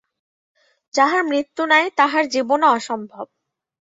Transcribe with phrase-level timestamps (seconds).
[0.93, 3.25] যাহার মৃত্যু নাই, তাহার জীবনও অসম্ভব।